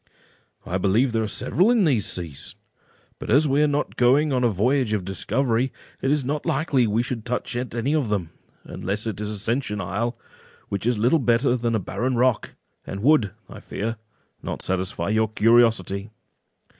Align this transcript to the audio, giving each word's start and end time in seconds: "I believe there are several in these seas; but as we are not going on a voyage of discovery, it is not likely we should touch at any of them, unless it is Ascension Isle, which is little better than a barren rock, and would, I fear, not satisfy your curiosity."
"I 0.65 0.79
believe 0.79 1.11
there 1.11 1.21
are 1.21 1.27
several 1.27 1.69
in 1.69 1.85
these 1.85 2.07
seas; 2.07 2.55
but 3.19 3.29
as 3.29 3.47
we 3.47 3.61
are 3.61 3.67
not 3.67 3.97
going 3.97 4.33
on 4.33 4.43
a 4.43 4.49
voyage 4.49 4.93
of 4.93 5.05
discovery, 5.05 5.71
it 6.01 6.09
is 6.09 6.25
not 6.25 6.43
likely 6.43 6.87
we 6.87 7.03
should 7.03 7.23
touch 7.23 7.55
at 7.55 7.75
any 7.75 7.93
of 7.93 8.09
them, 8.09 8.31
unless 8.63 9.05
it 9.05 9.21
is 9.21 9.29
Ascension 9.29 9.79
Isle, 9.79 10.17
which 10.69 10.87
is 10.87 10.97
little 10.97 11.19
better 11.19 11.55
than 11.55 11.75
a 11.75 11.79
barren 11.79 12.15
rock, 12.15 12.55
and 12.83 13.03
would, 13.03 13.29
I 13.47 13.59
fear, 13.59 13.97
not 14.41 14.63
satisfy 14.63 15.09
your 15.09 15.27
curiosity." 15.29 16.09